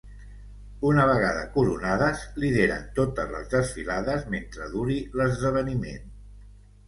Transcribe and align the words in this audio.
Una 0.91 1.03
vegada 1.09 1.41
coronades, 1.57 2.23
lideren 2.43 2.87
totes 2.99 3.29
les 3.35 3.51
desfilades 3.53 4.25
mentre 4.37 4.67
duri 4.75 4.97
l'esdeveniment. 5.21 6.11